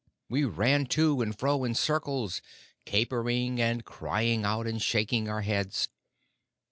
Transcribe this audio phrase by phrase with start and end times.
[0.29, 2.41] We ran to and fro in circles,
[2.85, 5.89] capering and crying out and shaking our heads.